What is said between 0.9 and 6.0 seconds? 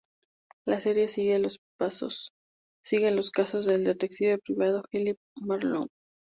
sigue los casos del detective privado Philip Marlowe.